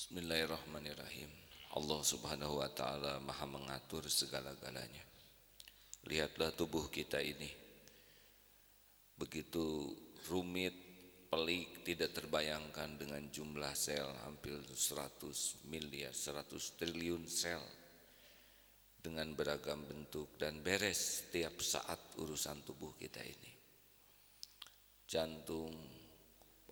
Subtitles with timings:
[0.00, 1.28] Bismillahirrahmanirrahim.
[1.76, 5.04] Allah Subhanahu wa taala Maha mengatur segala-galanya.
[6.08, 7.52] Lihatlah tubuh kita ini.
[9.20, 9.92] Begitu
[10.32, 10.72] rumit,
[11.28, 16.48] pelik, tidak terbayangkan dengan jumlah sel hampir 100 miliar, 100
[16.80, 17.60] triliun sel
[19.04, 23.52] dengan beragam bentuk dan beres setiap saat urusan tubuh kita ini.
[25.04, 25.76] Jantung,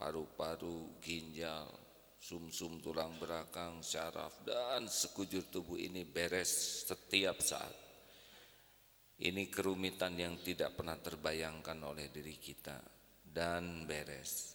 [0.00, 1.87] paru-paru, ginjal,
[2.18, 7.88] sumsum -sum tulang belakang, syaraf dan sekujur tubuh ini beres setiap saat.
[9.18, 12.78] Ini kerumitan yang tidak pernah terbayangkan oleh diri kita
[13.26, 14.54] dan beres.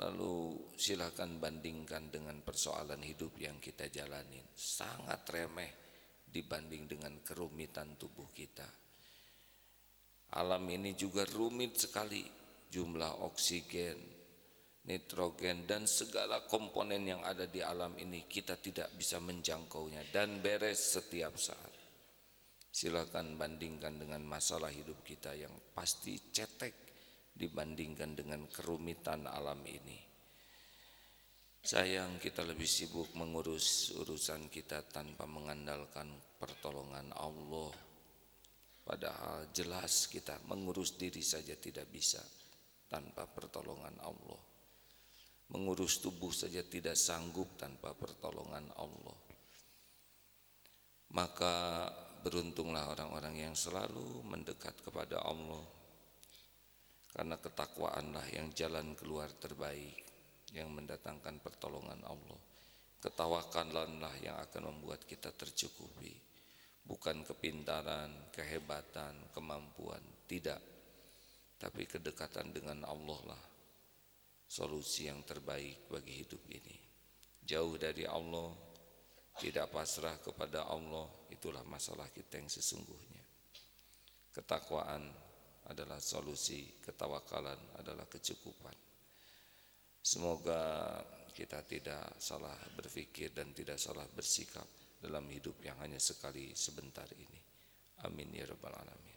[0.00, 4.42] Lalu silakan bandingkan dengan persoalan hidup yang kita jalanin.
[4.56, 5.70] Sangat remeh
[6.24, 8.66] dibanding dengan kerumitan tubuh kita.
[10.34, 12.26] Alam ini juga rumit sekali.
[12.74, 14.13] Jumlah oksigen,
[14.84, 21.00] nitrogen dan segala komponen yang ada di alam ini kita tidak bisa menjangkaunya dan beres
[21.00, 21.72] setiap saat.
[22.74, 26.74] Silakan bandingkan dengan masalah hidup kita yang pasti cetek
[27.32, 29.98] dibandingkan dengan kerumitan alam ini.
[31.64, 37.72] Sayang kita lebih sibuk mengurus urusan kita tanpa mengandalkan pertolongan Allah.
[38.84, 42.20] Padahal jelas kita mengurus diri saja tidak bisa
[42.84, 44.53] tanpa pertolongan Allah.
[45.54, 49.18] Mengurus tubuh saja tidak sanggup tanpa pertolongan Allah.
[51.14, 51.86] Maka
[52.26, 55.62] beruntunglah orang-orang yang selalu mendekat kepada Allah.
[57.14, 59.94] Karena ketakwaanlah yang jalan keluar terbaik
[60.50, 62.40] yang mendatangkan pertolongan Allah.
[62.98, 66.18] Ketawakanlah yang akan membuat kita tercukupi.
[66.82, 70.58] Bukan kepintaran, kehebatan, kemampuan, tidak.
[71.62, 73.53] Tapi kedekatan dengan Allah lah
[74.54, 76.78] solusi yang terbaik bagi hidup ini.
[77.42, 78.54] Jauh dari Allah,
[79.42, 83.24] tidak pasrah kepada Allah, itulah masalah kita yang sesungguhnya.
[84.30, 85.02] Ketakwaan
[85.66, 88.78] adalah solusi, ketawakalan adalah kecukupan.
[89.98, 91.02] Semoga
[91.34, 94.66] kita tidak salah berpikir dan tidak salah bersikap
[95.02, 97.40] dalam hidup yang hanya sekali sebentar ini.
[98.06, 99.13] Amin ya rabbal alamin.